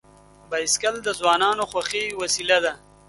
بایسکل 0.49 0.95
د 1.03 1.07
ځوانانو 1.19 1.63
خوښي 1.71 2.03
وسیله 2.21 2.57
ده. 2.65 2.73